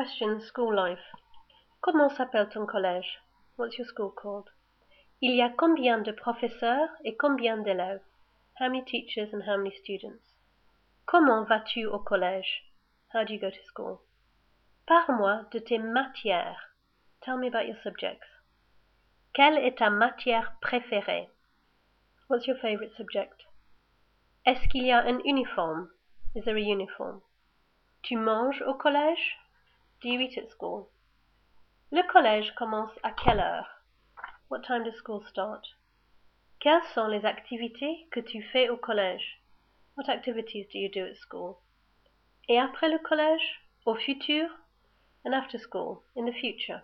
[0.00, 1.12] Question School Life.
[1.82, 3.20] Comment s'appelle ton collège?
[3.58, 4.48] What's your school called?
[5.20, 8.00] Il y a combien de professeurs et combien d'élèves?
[8.58, 10.38] How many teachers and how many students?
[11.04, 12.64] Comment vas-tu au collège?
[13.12, 14.00] How do you go to school?
[14.86, 16.72] Parle-moi de tes matières.
[17.20, 18.40] Tell me about your subjects.
[19.34, 21.28] Quelle est ta matière préférée?
[22.30, 23.44] What's your favorite subject?
[24.46, 25.90] Est-ce qu'il y a un uniforme?
[26.34, 27.20] Is there a uniform?
[28.02, 29.36] Tu manges au collège?
[30.02, 30.88] Do you eat at school?
[31.92, 33.68] Le collège commence à quelle heure?
[34.48, 35.62] What time does school start?
[36.58, 39.42] Quelles sont les activités que tu fais au collège?
[39.96, 41.58] What activities do you do at school?
[42.48, 43.60] Et après le collège?
[43.84, 44.48] Au futur?
[45.26, 46.02] And after school?
[46.16, 46.80] In the future?